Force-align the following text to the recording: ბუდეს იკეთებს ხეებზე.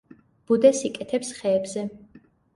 ბუდეს 0.51 0.79
იკეთებს 0.89 1.31
ხეებზე. 1.43 1.87